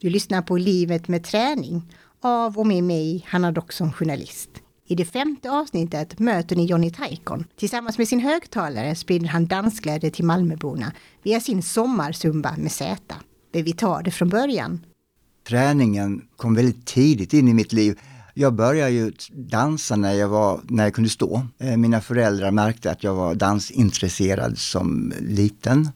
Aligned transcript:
Du 0.00 0.10
lyssnar 0.10 0.42
på 0.42 0.56
Livet 0.56 1.08
med 1.08 1.24
träning 1.24 1.82
av 2.20 2.58
och 2.58 2.66
med 2.66 2.84
mig, 2.84 3.26
Hanna 3.28 3.52
Doxon, 3.52 3.92
journalist. 3.92 4.50
I 4.88 4.94
det 4.94 5.04
femte 5.04 5.50
avsnittet 5.50 6.18
möter 6.18 6.56
ni 6.56 6.66
Johnny 6.66 6.90
Taikon. 6.90 7.44
Tillsammans 7.56 7.98
med 7.98 8.08
sin 8.08 8.20
högtalare 8.20 8.94
sprider 8.94 9.28
han 9.28 9.46
dansglädje 9.46 10.10
till 10.10 10.24
Malmöborna 10.24 10.92
via 11.22 11.40
sin 11.40 11.62
sommarsumba 11.62 12.54
med 12.58 12.72
Z. 12.72 13.14
Men 13.52 13.64
vi 13.64 13.72
tar 13.72 14.02
det 14.02 14.10
från 14.10 14.28
början. 14.28 14.86
Träningen 15.48 16.22
kom 16.36 16.54
väldigt 16.54 16.86
tidigt 16.86 17.32
in 17.32 17.48
i 17.48 17.54
mitt 17.54 17.72
liv. 17.72 17.98
Jag 18.34 18.54
började 18.54 18.90
ju 18.90 19.12
dansa 19.32 19.96
när 19.96 20.12
jag, 20.12 20.28
var, 20.28 20.60
när 20.64 20.84
jag 20.84 20.94
kunde 20.94 21.10
stå. 21.10 21.46
Eh, 21.58 21.76
mina 21.76 22.00
föräldrar 22.00 22.50
märkte 22.50 22.90
att 22.90 23.04
jag 23.04 23.14
var 23.14 23.34
dansintresserad 23.34 24.58
som 24.58 25.12
liten 25.20 25.88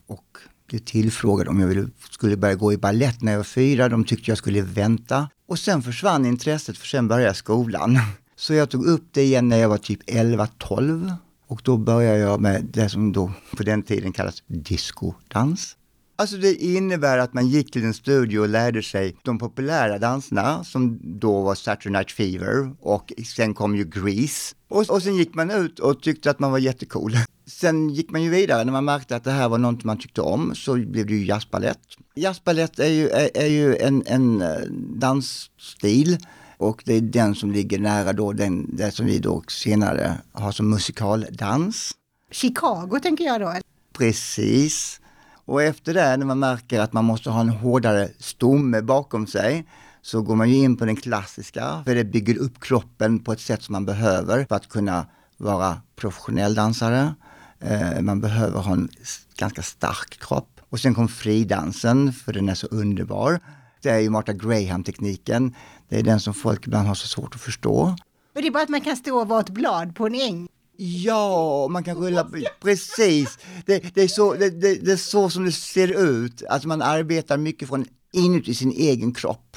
blev 0.73 0.85
tillfrågad 0.85 1.49
om 1.49 1.61
jag 1.61 1.67
ville, 1.67 1.89
skulle 2.11 2.37
börja 2.37 2.55
gå 2.55 2.73
i 2.73 2.77
ballett 2.77 3.23
när 3.23 3.33
jag 3.33 3.39
var 3.39 3.45
fyra. 3.45 3.89
De 3.89 4.05
tyckte 4.05 4.31
jag 4.31 4.39
skulle 4.39 4.63
vänta. 4.63 5.29
Och 5.49 5.59
sen 5.59 5.83
försvann 5.83 6.27
intresset 6.27 6.79
för 6.79 6.87
sen 6.87 7.09
började 7.09 7.27
jag 7.27 7.37
skolan. 7.37 7.99
Så 8.37 8.55
jag 8.55 8.71
tog 8.71 8.87
upp 8.87 9.05
det 9.13 9.23
igen 9.23 9.49
när 9.49 9.57
jag 9.57 9.69
var 9.69 9.79
typ 9.79 10.03
11-12 10.11 11.13
och 11.47 11.61
då 11.65 11.77
började 11.77 12.19
jag 12.19 12.41
med 12.41 12.65
det 12.65 12.89
som 12.89 13.13
då 13.13 13.33
på 13.57 13.63
den 13.63 13.83
tiden 13.83 14.13
kallas 14.13 14.43
discodans. 14.47 15.77
Alltså 16.17 16.37
det 16.37 16.55
innebär 16.55 17.19
att 17.19 17.35
man 17.35 17.49
gick 17.49 17.73
till 17.73 17.85
en 17.85 17.95
studio 17.95 18.41
och 18.41 18.49
lärde 18.49 18.83
sig 18.83 19.17
de 19.23 19.39
populära 19.39 19.99
danserna 19.99 20.65
som 20.65 20.99
då 21.03 21.43
var 21.43 21.55
Saturday 21.55 21.93
Night 21.93 22.11
Fever 22.11 22.75
och 22.81 23.13
sen 23.37 23.55
kom 23.55 23.77
ju 23.77 23.85
Grease. 23.85 24.55
Och, 24.69 24.91
och 24.91 25.03
sen 25.03 25.17
gick 25.17 25.35
man 25.35 25.51
ut 25.51 25.79
och 25.79 26.03
tyckte 26.03 26.31
att 26.31 26.39
man 26.39 26.51
var 26.51 26.59
jättecool. 26.59 27.13
Sen 27.47 27.91
gick 27.91 28.11
man 28.11 28.23
ju 28.23 28.31
vidare 28.31 28.65
när 28.65 28.73
man 28.73 28.85
märkte 28.85 29.17
att 29.17 29.25
det 29.25 29.31
här 29.31 29.49
var 29.49 29.59
något 29.59 29.85
man 29.85 29.99
tyckte 29.99 30.21
om 30.21 30.55
så 30.55 30.75
blev 30.75 31.07
det 31.07 31.13
ju 31.13 31.25
jazzbalett. 31.25 31.79
Jazzbalett 32.15 32.79
är 32.79 32.89
ju, 32.89 33.09
är, 33.09 33.31
är 33.35 33.47
ju 33.47 33.77
en, 33.77 34.03
en 34.07 34.43
eh, 34.43 34.61
dansstil 34.97 36.19
och 36.57 36.83
det 36.85 36.95
är 36.95 37.01
den 37.01 37.35
som 37.35 37.53
ligger 37.53 37.79
nära 37.79 38.13
då 38.13 38.33
den, 38.33 38.77
det 38.77 38.91
som 38.91 39.07
vi 39.07 39.19
då 39.19 39.43
senare 39.49 40.19
har 40.33 40.53
som 40.53 40.71
musikaldans. 40.71 41.93
Chicago 42.31 42.99
tänker 43.03 43.25
jag 43.25 43.41
då? 43.41 43.55
Precis. 43.93 45.01
Och 45.45 45.63
efter 45.63 45.95
det, 45.95 46.17
när 46.17 46.27
man 46.27 46.39
märker 46.39 46.81
att 46.81 46.93
man 46.93 47.05
måste 47.05 47.31
ha 47.31 47.41
en 47.41 47.49
hårdare 47.49 48.09
stomme 48.19 48.83
bakom 48.83 49.27
sig, 49.27 49.67
så 50.03 50.23
går 50.23 50.37
man 50.37 50.51
ju 50.51 50.57
in 50.57 50.77
på 50.77 50.85
den 50.85 50.97
klassiska, 50.97 51.83
för 51.85 51.95
det 51.95 52.05
bygger 52.05 52.39
upp 52.39 52.61
kroppen 52.61 53.19
på 53.19 53.33
ett 53.33 53.41
sätt 53.41 53.63
som 53.63 53.73
man 53.73 53.85
behöver 53.85 54.45
för 54.45 54.57
att 54.57 54.69
kunna 54.69 55.07
vara 55.37 55.81
professionell 55.97 56.55
dansare. 56.55 57.15
Eh, 57.63 58.01
man 58.01 58.21
behöver 58.21 58.61
ha 58.61 58.73
en 58.73 58.89
ganska 59.37 59.63
stark 59.63 60.19
kropp. 60.21 60.61
Och 60.69 60.81
sen 60.81 60.95
kom 60.95 61.09
fridansen, 61.09 62.13
för 62.13 62.33
den 62.33 62.49
är 62.49 62.55
så 62.55 62.67
underbar. 62.67 63.41
Det 63.83 63.89
är 63.89 63.99
ju 63.99 64.11
Martha 64.11 64.33
Graham-tekniken. 64.33 65.55
Det 65.89 65.99
är 65.99 66.03
den 66.03 66.21
som 66.21 66.35
folk 66.35 66.67
ibland 66.67 66.89
har 66.89 66.95
så 66.95 67.09
svårt 67.09 67.35
att 67.35 67.41
förstå. 67.41 67.97
Men 68.35 68.43
det 68.43 68.49
är 68.49 68.53
bara 68.53 68.63
att 68.63 68.69
man 68.69 68.81
kan 68.81 68.97
stå 68.97 69.21
och 69.21 69.29
vara 69.29 69.41
ett 69.41 69.51
blad 69.51 69.95
på 69.95 70.07
en 70.07 70.15
äng. 70.15 70.49
Ja, 70.77 71.69
man 71.71 71.85
kan 71.85 71.97
rulla, 71.97 72.29
precis. 72.63 73.39
Det, 73.67 73.95
det 73.95 74.03
är 74.03 74.09
så, 74.09 74.35
det, 74.35 74.51
det, 74.51 74.75
det, 74.75 74.93
är 74.93 74.97
så 74.97 75.31
som 75.31 75.45
det 75.45 75.53
ser 75.53 76.01
ut, 76.01 76.43
alltså 76.51 76.69
man 76.69 76.83
arbetar 76.83 77.37
mycket 77.37 77.69
från 77.69 77.85
inuti 78.13 78.55
sin 78.55 78.71
egen 78.71 79.15
kropp 79.15 79.57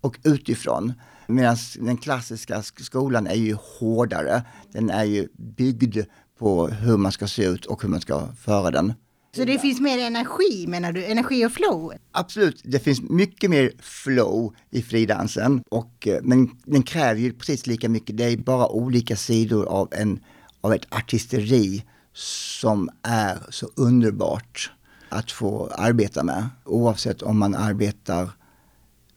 och 0.00 0.18
utifrån. 0.24 0.92
Medan 1.26 1.56
den 1.78 1.96
klassiska 1.96 2.62
skolan 2.62 3.26
är 3.26 3.34
ju 3.34 3.56
hårdare, 3.78 4.42
den 4.72 4.90
är 4.90 5.04
ju 5.04 5.28
byggd 5.36 5.98
på 6.40 6.68
hur 6.68 6.96
man 6.96 7.12
ska 7.12 7.26
se 7.26 7.44
ut 7.44 7.66
och 7.66 7.82
hur 7.82 7.88
man 7.88 8.00
ska 8.00 8.28
föra 8.40 8.70
den. 8.70 8.92
Så 9.36 9.44
det 9.44 9.58
finns 9.58 9.80
mer 9.80 9.98
energi 9.98 10.66
menar 10.68 10.92
du? 10.92 11.04
Energi 11.04 11.46
och 11.46 11.52
flow? 11.52 11.92
Absolut, 12.12 12.60
det 12.64 12.78
finns 12.78 13.02
mycket 13.02 13.50
mer 13.50 13.72
flow 13.80 14.54
i 14.70 14.82
fridansen. 14.82 15.62
Och, 15.70 16.08
eh, 16.08 16.18
men 16.22 16.50
den 16.64 16.82
kräver 16.82 17.20
ju 17.20 17.32
precis 17.32 17.66
lika 17.66 17.88
mycket, 17.88 18.16
det 18.16 18.24
är 18.24 18.36
bara 18.36 18.68
olika 18.68 19.16
sidor 19.16 19.66
av, 19.66 19.88
en, 19.92 20.20
av 20.60 20.72
ett 20.72 20.94
artisteri 20.94 21.84
som 22.12 22.90
är 23.02 23.38
så 23.50 23.68
underbart 23.76 24.72
att 25.08 25.30
få 25.30 25.70
arbeta 25.78 26.24
med. 26.24 26.48
Oavsett 26.64 27.22
om 27.22 27.38
man 27.38 27.54
arbetar, 27.54 28.30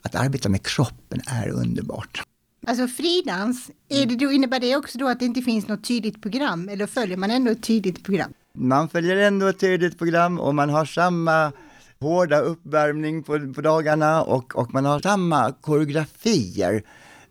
att 0.01 0.15
arbeta 0.15 0.49
med 0.49 0.65
kroppen 0.65 1.21
är 1.27 1.49
underbart. 1.49 2.23
Alltså 2.67 2.87
fridans, 2.87 3.71
är 3.89 4.05
det 4.05 4.15
då, 4.15 4.31
innebär 4.31 4.59
det 4.59 4.75
också 4.75 4.97
då 4.97 5.07
att 5.07 5.19
det 5.19 5.25
inte 5.25 5.41
finns 5.41 5.67
något 5.67 5.83
tydligt 5.83 6.21
program 6.21 6.69
eller 6.69 6.87
följer 6.87 7.17
man 7.17 7.31
ändå 7.31 7.51
ett 7.51 7.63
tydligt 7.63 8.03
program? 8.03 8.33
Man 8.57 8.89
följer 8.89 9.17
ändå 9.17 9.47
ett 9.47 9.59
tydligt 9.59 9.97
program 9.97 10.39
och 10.39 10.55
man 10.55 10.69
har 10.69 10.85
samma 10.85 11.51
hårda 11.99 12.39
uppvärmning 12.39 13.23
på, 13.23 13.53
på 13.53 13.61
dagarna 13.61 14.23
och, 14.23 14.55
och 14.55 14.73
man 14.73 14.85
har 14.85 14.99
samma 14.99 15.51
koreografier 15.51 16.83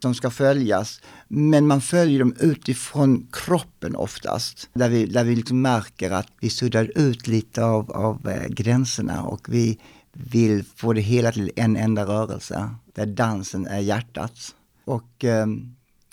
som 0.03 0.15
ska 0.15 0.31
följas. 0.31 1.01
Men 1.29 1.67
man 1.67 1.81
följer 1.81 2.19
dem 2.19 2.35
utifrån 2.41 3.29
kroppen 3.33 3.97
oftast. 3.97 4.69
Där 4.73 4.89
vi, 4.89 5.07
där 5.07 5.25
vi 5.25 5.37
liksom 5.37 5.63
märker 5.63 6.11
att 6.11 6.29
vi 6.41 6.51
suddar 6.51 6.99
ut 6.99 7.27
lite 7.27 7.65
av, 7.65 7.93
av 7.93 8.29
eh, 8.29 8.49
gränserna 8.49 9.23
och 9.23 9.49
vi 9.49 9.79
vill 10.13 10.65
få 10.77 10.93
det 10.93 11.01
hela 11.01 11.33
till 11.33 11.51
en 11.57 11.77
enda 11.77 12.05
rörelse. 12.05 12.71
Där 12.95 13.07
dansen 13.07 13.67
är 13.67 13.81
hjärtat. 13.81 14.55
Och 14.93 15.25
eh, 15.25 15.47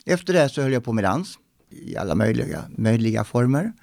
efter 0.06 0.34
det 0.34 0.50
så 0.50 0.62
höll 0.62 0.74
jag 0.74 0.84
på 0.84 0.94
med 0.94 1.04
dans 1.04 1.40
i 1.70 1.98
alla 1.98 2.16
möjliga, 2.16 2.64
möjliga 2.78 3.24
former. 3.24 3.74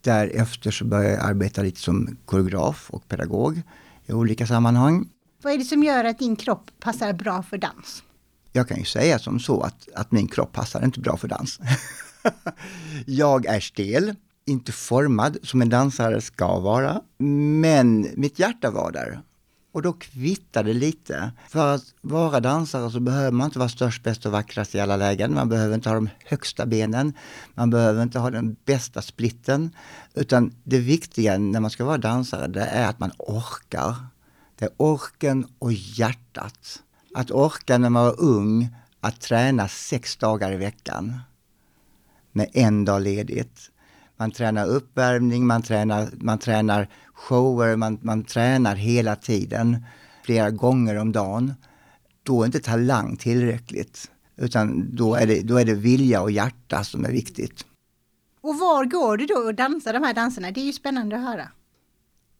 Därefter 0.00 0.70
så 0.70 0.84
började 0.84 1.14
jag 1.14 1.24
arbeta 1.24 1.62
lite 1.62 1.80
som 1.80 2.16
koreograf 2.24 2.90
och 2.90 3.08
pedagog 3.08 3.62
i 4.06 4.12
olika 4.12 4.46
sammanhang. 4.46 5.08
Vad 5.42 5.52
är 5.52 5.58
det 5.58 5.64
som 5.64 5.82
gör 5.82 6.04
att 6.04 6.18
din 6.18 6.36
kropp 6.36 6.70
passar 6.80 7.12
bra 7.12 7.42
för 7.42 7.58
dans? 7.58 8.02
Jag 8.52 8.68
kan 8.68 8.78
ju 8.78 8.84
säga 8.84 9.18
som 9.18 9.40
så 9.40 9.60
att, 9.60 9.88
att 9.94 10.12
min 10.12 10.28
kropp 10.28 10.52
passar 10.52 10.84
inte 10.84 11.00
bra 11.00 11.16
för 11.16 11.28
dans. 11.28 11.60
jag 13.06 13.46
är 13.46 13.60
stel, 13.60 14.14
inte 14.46 14.72
formad 14.72 15.36
som 15.42 15.62
en 15.62 15.68
dansare 15.68 16.20
ska 16.20 16.58
vara. 16.58 17.00
Men 17.60 18.08
mitt 18.16 18.38
hjärta 18.38 18.70
var 18.70 18.92
där 18.92 19.20
och 19.78 19.82
då 19.82 19.92
kvittar 19.92 20.64
det 20.64 20.72
lite. 20.72 21.32
För 21.48 21.74
att 21.74 21.94
vara 22.00 22.40
dansare 22.40 22.90
så 22.90 23.00
behöver 23.00 23.30
man 23.30 23.44
inte 23.44 23.58
vara 23.58 23.68
störst, 23.68 24.02
bäst 24.02 24.26
och 24.26 24.32
vackrast 24.32 24.74
i 24.74 24.80
alla 24.80 24.96
lägen. 24.96 25.34
Man 25.34 25.48
behöver 25.48 25.74
inte 25.74 25.88
ha 25.88 25.94
de 25.94 26.08
högsta 26.24 26.66
benen. 26.66 27.12
Man 27.54 27.70
behöver 27.70 28.02
inte 28.02 28.18
ha 28.18 28.30
den 28.30 28.56
bästa 28.64 29.02
splitten. 29.02 29.70
Utan 30.14 30.54
det 30.64 30.78
viktiga 30.78 31.38
när 31.38 31.60
man 31.60 31.70
ska 31.70 31.84
vara 31.84 31.98
dansare, 31.98 32.48
det 32.48 32.64
är 32.64 32.88
att 32.88 32.98
man 32.98 33.12
orkar. 33.18 33.96
Det 34.58 34.64
är 34.64 34.70
orken 34.76 35.46
och 35.58 35.72
hjärtat. 35.72 36.82
Att 37.14 37.30
orka 37.30 37.78
när 37.78 37.90
man 37.90 38.04
var 38.04 38.20
ung, 38.20 38.68
att 39.00 39.20
träna 39.20 39.68
sex 39.68 40.16
dagar 40.16 40.52
i 40.52 40.56
veckan 40.56 41.20
med 42.32 42.50
en 42.52 42.84
dag 42.84 43.02
ledigt. 43.02 43.70
Man 44.18 44.30
tränar 44.30 44.66
uppvärmning, 44.66 45.46
man 45.46 45.62
tränar, 45.62 46.08
man 46.20 46.38
tränar 46.38 46.88
shower, 47.14 47.76
man, 47.76 47.98
man 48.02 48.24
tränar 48.24 48.76
hela 48.76 49.16
tiden, 49.16 49.84
flera 50.24 50.50
gånger 50.50 50.96
om 50.96 51.12
dagen. 51.12 51.54
Då 52.22 52.42
är 52.42 52.46
inte 52.46 52.60
talang 52.60 53.16
tillräckligt, 53.16 54.10
utan 54.36 54.96
då 54.96 55.14
är 55.14 55.26
det, 55.26 55.40
då 55.40 55.56
är 55.56 55.64
det 55.64 55.74
vilja 55.74 56.22
och 56.22 56.30
hjärta 56.30 56.84
som 56.84 57.04
är 57.04 57.10
viktigt. 57.10 57.64
Och 58.40 58.58
var 58.58 58.84
går 58.84 59.16
du 59.16 59.26
då 59.26 59.34
och 59.34 59.54
dansar 59.54 59.92
de 59.92 60.02
här 60.02 60.14
danserna? 60.14 60.50
Det 60.50 60.60
är 60.60 60.64
ju 60.64 60.72
spännande 60.72 61.16
att 61.16 61.22
höra. 61.22 61.48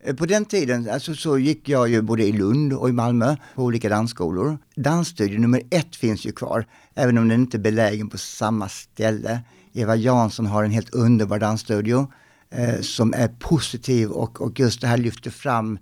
Eh, 0.05 0.15
på 0.15 0.27
den 0.27 0.45
tiden 0.45 0.91
alltså, 0.91 1.15
så 1.15 1.39
gick 1.39 1.69
jag 1.69 1.89
ju 1.89 2.03
både 2.03 2.25
i 2.25 2.33
Lund 2.33 2.73
och 2.73 2.89
i 2.89 2.93
Malmö 2.93 3.37
på 3.55 3.63
olika 3.63 3.89
dansskolor. 3.89 4.59
Dansstudio 4.77 5.41
nummer 5.41 5.63
ett 5.71 5.97
finns 5.97 6.27
ju 6.27 6.33
kvar, 6.33 6.67
även 6.95 7.19
om 7.19 7.29
den 7.29 7.41
inte 7.41 7.57
är 7.57 7.61
belägen 7.61 8.09
på 8.09 8.19
samma 8.19 8.69
ställe. 8.69 9.41
Eva 9.73 9.97
Jansson 9.97 10.47
har 10.47 10.65
en 10.65 10.71
helt 10.71 10.95
underbar 10.95 11.39
dansstudio 11.39 12.13
eh, 12.51 12.81
som 12.81 13.15
är 13.15 13.29
positiv 13.29 14.11
och, 14.11 14.41
och 14.41 14.61
just 14.61 14.81
det 14.81 14.87
här 14.87 14.97
lyfter 14.97 15.31
fram 15.31 15.79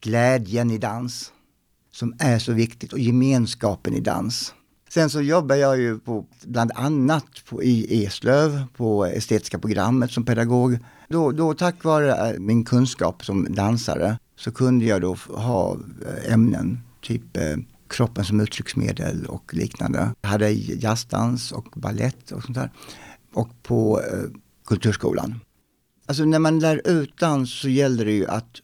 glädjen 0.00 0.70
i 0.70 0.78
dans 0.78 1.32
som 1.92 2.14
är 2.18 2.38
så 2.38 2.52
viktigt 2.52 2.92
och 2.92 2.98
gemenskapen 2.98 3.94
i 3.94 4.00
dans. 4.00 4.54
Sen 4.90 5.10
så 5.10 5.20
jobbar 5.20 5.56
jag 5.56 5.78
ju 5.78 5.98
på, 5.98 6.26
bland 6.44 6.72
annat 6.74 7.44
på, 7.48 7.62
i 7.62 8.04
Eslöv 8.04 8.64
på 8.76 9.06
estetiska 9.06 9.58
programmet 9.58 10.10
som 10.10 10.24
pedagog. 10.24 10.78
Då, 11.08 11.32
då 11.32 11.54
tack 11.54 11.84
vare 11.84 12.30
eh, 12.30 12.38
min 12.38 12.64
kunskap 12.64 13.24
som 13.24 13.46
dansare 13.54 14.18
så 14.36 14.52
kunde 14.52 14.84
jag 14.84 15.00
då 15.00 15.16
ha 15.28 15.76
eh, 16.06 16.32
ämnen, 16.32 16.80
typ 17.02 17.36
eh, 17.36 17.56
kroppen 17.88 18.24
som 18.24 18.40
uttrycksmedel 18.40 19.26
och 19.26 19.54
liknande. 19.54 20.14
Jag 20.20 20.28
hade 20.28 20.50
jazzdans 20.50 21.52
och 21.52 21.66
ballett 21.76 22.32
och 22.32 22.42
sånt 22.42 22.54
där. 22.54 22.70
Och 23.34 23.62
på 23.62 24.00
eh, 24.00 24.40
Kulturskolan. 24.66 25.40
Alltså 26.06 26.24
när 26.24 26.38
man 26.38 26.58
lär 26.58 26.88
ut 26.88 27.18
dans 27.18 27.60
så 27.60 27.68
gäller 27.68 28.04
det 28.04 28.12
ju 28.12 28.26
att 28.26 28.60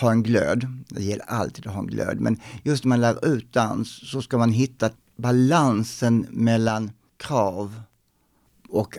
ha 0.00 0.10
en 0.10 0.22
glöd. 0.22 0.66
Det 0.88 1.02
gäller 1.02 1.24
alltid 1.24 1.66
att 1.66 1.72
ha 1.72 1.80
en 1.80 1.86
glöd. 1.86 2.20
Men 2.20 2.40
just 2.62 2.84
när 2.84 2.88
man 2.88 3.00
lär 3.00 3.26
ut 3.26 3.52
dans 3.52 4.10
så 4.10 4.22
ska 4.22 4.38
man 4.38 4.52
hitta 4.52 4.90
balansen 5.16 6.26
mellan 6.30 6.90
krav 7.16 7.82
och 8.68 8.96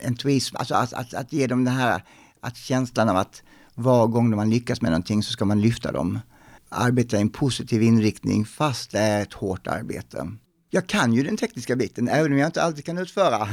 entuism. 0.00 0.56
Alltså 0.56 0.74
att, 0.74 0.92
att, 0.92 1.14
att 1.14 1.32
ge 1.32 1.46
dem 1.46 1.64
den 1.64 1.74
här 1.74 2.02
att 2.40 2.56
känslan 2.56 3.08
av 3.08 3.16
att 3.16 3.42
var 3.74 4.06
gång 4.06 4.36
man 4.36 4.50
lyckas 4.50 4.82
med 4.82 4.90
någonting 4.90 5.22
så 5.22 5.32
ska 5.32 5.44
man 5.44 5.60
lyfta 5.60 5.92
dem 5.92 6.18
arbeta 6.68 7.16
i 7.16 7.20
en 7.20 7.28
positiv 7.28 7.82
inriktning 7.82 8.44
fast 8.44 8.90
det 8.90 8.98
är 8.98 9.22
ett 9.22 9.32
hårt 9.32 9.66
arbete. 9.66 10.30
Jag 10.70 10.86
kan 10.86 11.12
ju 11.12 11.22
den 11.22 11.36
tekniska 11.36 11.76
biten 11.76 12.08
även 12.08 12.32
om 12.32 12.38
jag 12.38 12.48
inte 12.48 12.62
alltid 12.62 12.84
kan 12.84 12.98
utföra. 12.98 13.48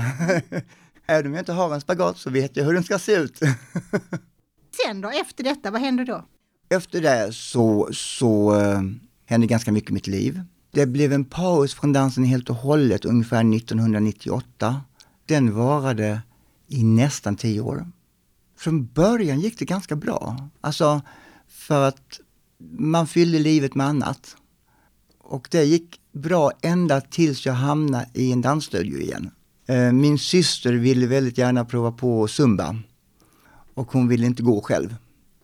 även 1.05 1.25
om 1.25 1.33
jag 1.33 1.41
inte 1.41 1.53
har 1.53 1.73
en 1.73 1.81
spagat 1.81 2.17
så 2.17 2.29
vet 2.29 2.57
jag 2.57 2.65
hur 2.65 2.73
den 2.73 2.83
ska 2.83 2.99
se 2.99 3.15
ut. 3.15 3.39
Sen 4.85 5.01
då, 5.01 5.09
efter 5.09 5.43
detta, 5.43 5.71
vad 5.71 5.81
händer 5.81 6.05
då? 6.05 6.25
Efter 6.69 7.01
det 7.01 7.33
så, 7.33 7.89
så 7.93 8.55
uh, 8.55 8.81
hände 9.25 9.47
ganska 9.47 9.71
mycket 9.71 9.89
i 9.89 9.93
mitt 9.93 10.07
liv. 10.07 10.41
Det 10.71 10.85
blev 10.85 11.13
en 11.13 11.25
paus 11.25 11.73
från 11.73 11.93
dansen 11.93 12.23
helt 12.23 12.49
och 12.49 12.55
hållet 12.55 13.05
ungefär 13.05 13.55
1998. 13.55 14.81
Den 15.25 15.55
varade 15.55 16.21
i 16.67 16.83
nästan 16.83 17.35
tio 17.35 17.61
år. 17.61 17.87
Från 18.57 18.85
början 18.85 19.39
gick 19.39 19.59
det 19.59 19.65
ganska 19.65 19.95
bra. 19.95 20.49
Alltså 20.61 21.01
för 21.47 21.87
att 21.87 22.19
man 22.77 23.07
fyllde 23.07 23.39
livet 23.39 23.75
med 23.75 23.87
annat. 23.87 24.35
Och 25.19 25.47
det 25.51 25.63
gick 25.63 26.01
bra 26.11 26.51
ända 26.61 27.01
tills 27.01 27.45
jag 27.45 27.53
hamnade 27.53 28.09
i 28.13 28.31
en 28.31 28.41
dansstudio 28.41 28.99
igen. 28.99 29.31
Eh, 29.67 29.91
min 29.91 30.19
syster 30.19 30.73
ville 30.73 31.07
väldigt 31.07 31.37
gärna 31.37 31.65
prova 31.65 31.91
på 31.91 32.27
zumba 32.27 32.75
och 33.73 33.91
hon 33.91 34.07
ville 34.07 34.25
inte 34.25 34.43
gå 34.43 34.61
själv. 34.61 34.95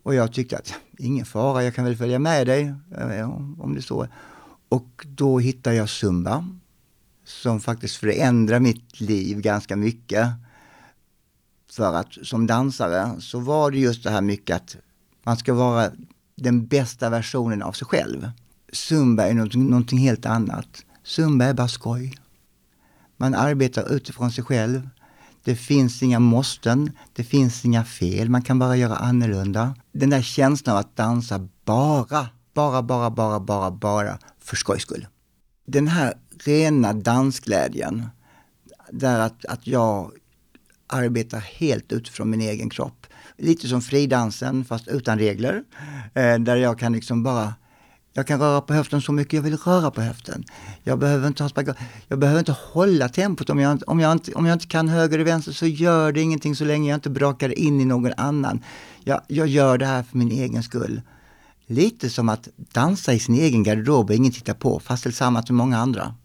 Och 0.04 0.16
jag 0.16 0.34
tyckte 0.34 0.58
att 0.58 0.74
ingen 0.98 1.26
fara, 1.26 1.64
jag 1.64 1.76
kan 1.76 1.86
väl 1.86 1.96
följa 1.96 2.20
med 2.20 2.48
dig 2.48 2.74
eh, 2.98 3.30
om 3.60 3.74
det 3.76 3.82
så. 3.82 4.08
Och 4.70 5.06
då 5.08 5.40
hittade 5.40 5.76
jag 5.76 5.90
zumba 5.90 6.46
som 7.26 7.60
faktiskt 7.60 7.96
förändrade 7.96 8.60
mitt 8.60 9.02
liv 9.02 9.42
ganska 9.42 9.76
mycket. 9.76 10.28
För 11.72 11.94
att 11.94 12.14
som 12.24 12.48
dansare 12.48 13.22
så 13.22 13.40
var 13.40 13.72
det 13.72 13.78
just 13.78 14.04
det 14.04 14.10
här 14.10 14.22
mycket 14.22 14.56
att 14.56 14.78
man 15.24 15.38
ska 15.38 15.54
vara 15.54 15.92
den 16.36 16.68
bästa 16.68 17.10
versionen 17.10 17.62
av 17.62 17.72
sig 17.72 17.88
själv. 17.88 18.32
Zumba 18.74 19.24
är 19.24 19.34
någonting, 19.34 19.70
någonting 19.70 20.00
helt 20.00 20.26
annat. 20.26 20.86
Zumba 21.04 21.46
är 21.46 21.54
bara 21.54 21.68
skoj. 21.68 22.16
Man 23.18 23.36
arbetar 23.36 23.94
utifrån 23.94 24.32
sig 24.32 24.44
själv. 24.44 24.90
Det 25.44 25.56
finns 25.56 26.04
inga 26.04 26.20
måsten, 26.20 26.92
det 27.14 27.24
finns 27.24 27.66
inga 27.66 27.84
fel, 27.84 28.30
man 28.30 28.42
kan 28.42 28.60
bara 28.60 28.76
göra 28.76 28.96
annorlunda. 28.96 29.76
Den 29.92 30.10
där 30.10 30.22
känslan 30.22 30.76
av 30.76 30.80
att 30.80 30.96
dansa 30.96 31.48
bara, 31.66 32.30
bara, 32.54 32.82
bara, 32.82 33.10
bara, 33.10 33.40
bara, 33.40 33.72
bara 33.72 34.18
för 34.40 34.56
skojs 34.56 34.82
skull. 34.82 35.08
Den 35.68 35.88
här 35.88 36.14
rena 36.46 36.94
dansglädjen, 36.94 38.06
där 38.92 39.20
att, 39.20 39.46
att 39.46 39.68
jag 39.68 40.12
arbetar 40.92 41.40
helt 41.40 41.92
utifrån 41.92 42.30
min 42.30 42.42
egen 42.42 42.70
kropp. 42.70 43.08
Lite 43.38 43.68
som 43.68 43.82
fridansen 43.82 44.66
fast 44.66 44.88
utan 44.88 45.20
regler. 45.20 45.64
Eh, 46.14 46.40
där 46.40 46.56
jag 46.56 46.80
kan 46.80 46.94
liksom 46.94 47.24
bara 47.24 47.54
jag 48.14 48.28
kan 48.28 48.40
röra 48.40 48.62
på 48.62 48.74
höften 48.74 49.02
så 49.02 49.12
mycket 49.12 49.34
jag 49.34 49.42
vill 49.42 49.58
röra 49.58 49.92
på 49.92 50.02
höften. 50.02 50.44
Jag 50.84 51.00
behöver 51.00 51.28
inte 51.28 51.44
ha 51.44 51.50
spagat. 51.50 51.78
Jag 52.08 52.20
behöver 52.20 52.40
inte 52.40 52.56
hålla 52.74 53.10
tempot. 53.10 53.50
Om 53.50 53.60
jag, 53.60 53.82
om, 53.88 54.00
jag 54.00 54.12
inte, 54.12 54.34
om 54.34 54.46
jag 54.46 54.56
inte 54.56 54.68
kan 54.68 54.90
höger 54.90 55.16
eller 55.16 55.26
vänster 55.26 55.52
så 55.52 55.66
gör 55.66 56.12
det 56.12 56.22
ingenting 56.22 56.56
så 56.56 56.66
länge 56.66 56.90
jag 56.90 56.98
inte 56.98 57.10
brakar 57.10 57.60
in 57.60 57.82
i 57.82 57.86
någon 57.86 58.14
annan. 58.18 58.64
Jag, 59.04 59.22
jag 59.28 59.48
gör 59.48 59.78
det 59.78 59.86
här 59.86 60.04
för 60.04 60.18
min 60.18 60.32
egen 60.32 60.64
skull. 60.64 61.02
Lite 61.66 62.10
som 62.10 62.30
att 62.30 62.50
dansa 62.56 63.14
i 63.14 63.20
sin 63.20 63.36
egen 63.36 63.64
garderob 63.64 64.10
och 64.10 64.16
ingen 64.16 64.32
tittar 64.32 64.54
på, 64.54 64.80
fast 64.80 65.04
tillsammans 65.04 65.50
med 65.50 65.58
många 65.58 65.78
andra. 65.78 66.16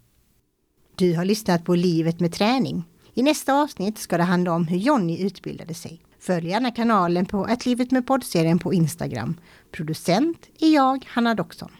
Du 0.96 1.16
har 1.16 1.24
lyssnat 1.24 1.64
på 1.64 1.74
Livet 1.74 2.20
med 2.20 2.32
träning. 2.32 2.84
I 3.18 3.22
nästa 3.22 3.54
avsnitt 3.54 3.98
ska 3.98 4.16
det 4.16 4.22
handla 4.22 4.52
om 4.52 4.66
hur 4.66 4.78
Jonny 4.78 5.26
utbildade 5.26 5.74
sig. 5.74 6.00
Följ 6.20 6.48
gärna 6.48 6.70
kanalen 6.70 7.26
på 7.26 7.46
Ett 7.46 7.66
livet 7.66 7.90
med 7.90 8.06
poddserien 8.06 8.58
på 8.58 8.74
Instagram. 8.74 9.40
Producent 9.72 10.48
är 10.58 10.74
jag, 10.74 11.04
Hanna 11.08 11.34
Doxon. 11.34 11.70